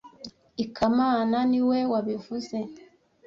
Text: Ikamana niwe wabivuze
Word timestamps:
Ikamana 0.63 1.37
niwe 1.49 1.79
wabivuze 1.91 2.57